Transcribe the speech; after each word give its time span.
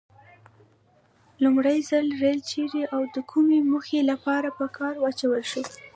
لومړي 1.43 1.77
ځل 1.89 2.05
ریل 2.21 2.39
چیري 2.49 2.83
او 2.95 3.01
د 3.15 3.17
کومې 3.31 3.59
موخې 3.71 4.01
لپاره 4.11 4.47
په 4.57 4.65
کار 4.77 4.93
واچول 4.99 5.41
شو؟ 5.51 5.61